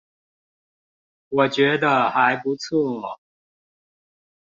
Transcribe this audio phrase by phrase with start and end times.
[1.29, 3.19] 我覺得還不錯